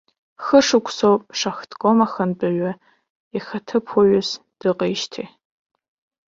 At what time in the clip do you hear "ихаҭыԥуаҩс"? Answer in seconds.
3.37-4.29